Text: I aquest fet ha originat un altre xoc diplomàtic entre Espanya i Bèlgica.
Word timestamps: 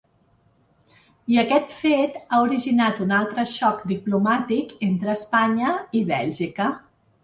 I 1.33 1.37
aquest 1.41 1.75
fet 1.83 2.17
ha 2.23 2.41
originat 2.47 3.03
un 3.07 3.15
altre 3.21 3.47
xoc 3.55 3.87
diplomàtic 3.95 4.77
entre 4.93 5.17
Espanya 5.19 5.81
i 6.03 6.07
Bèlgica. 6.15 6.77